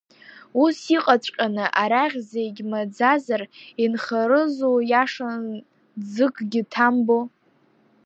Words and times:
Ус 0.63 0.77
иҟаҵәҟьаны, 0.95 1.65
арахь 1.81 2.17
зегь 2.31 2.61
маӡазар, 2.69 3.41
инхарызу, 3.83 4.77
иашан, 4.91 5.43
ӡыкгьы 6.11 6.61
ҭамбо? 6.71 7.19